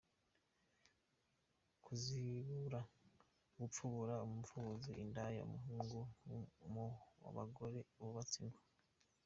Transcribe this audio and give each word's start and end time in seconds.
Kuzibura, 1.83 2.79
gupfubura:Umupfubuzi 3.59 4.91
Indaya 5.03 5.37
y’umuhungu 5.39 5.99
mu 6.73 6.85
abagore 7.29 7.79
bubatse 7.97 8.35
ingo. 8.45 8.61